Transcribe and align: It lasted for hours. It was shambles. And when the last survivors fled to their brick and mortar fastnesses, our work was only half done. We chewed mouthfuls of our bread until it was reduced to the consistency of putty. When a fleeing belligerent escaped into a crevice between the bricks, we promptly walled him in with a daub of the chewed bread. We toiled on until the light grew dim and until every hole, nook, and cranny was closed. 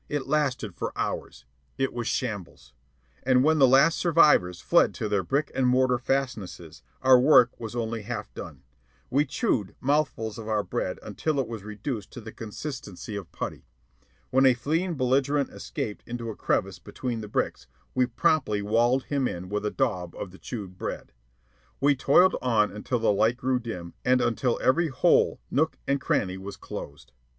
It 0.09 0.25
lasted 0.25 0.73
for 0.73 0.91
hours. 0.95 1.45
It 1.77 1.93
was 1.93 2.07
shambles. 2.07 2.73
And 3.21 3.43
when 3.43 3.59
the 3.59 3.67
last 3.67 3.99
survivors 3.99 4.59
fled 4.59 4.95
to 4.95 5.07
their 5.07 5.21
brick 5.21 5.51
and 5.53 5.67
mortar 5.67 5.99
fastnesses, 5.99 6.81
our 7.03 7.19
work 7.19 7.51
was 7.59 7.75
only 7.75 8.01
half 8.01 8.33
done. 8.33 8.63
We 9.11 9.25
chewed 9.25 9.75
mouthfuls 9.79 10.39
of 10.39 10.47
our 10.47 10.63
bread 10.63 10.97
until 11.03 11.39
it 11.39 11.47
was 11.47 11.63
reduced 11.63 12.09
to 12.13 12.19
the 12.21 12.31
consistency 12.31 13.15
of 13.15 13.31
putty. 13.31 13.67
When 14.31 14.47
a 14.47 14.55
fleeing 14.55 14.95
belligerent 14.95 15.51
escaped 15.51 16.01
into 16.07 16.31
a 16.31 16.35
crevice 16.35 16.79
between 16.79 17.21
the 17.21 17.27
bricks, 17.27 17.67
we 17.93 18.07
promptly 18.07 18.63
walled 18.63 19.03
him 19.03 19.27
in 19.27 19.49
with 19.49 19.67
a 19.67 19.69
daub 19.69 20.15
of 20.15 20.31
the 20.31 20.39
chewed 20.39 20.79
bread. 20.79 21.11
We 21.79 21.95
toiled 21.95 22.35
on 22.41 22.71
until 22.71 22.97
the 22.97 23.13
light 23.13 23.37
grew 23.37 23.59
dim 23.59 23.93
and 24.03 24.19
until 24.19 24.59
every 24.63 24.87
hole, 24.87 25.39
nook, 25.51 25.77
and 25.85 26.01
cranny 26.01 26.37
was 26.39 26.57
closed. 26.57 27.11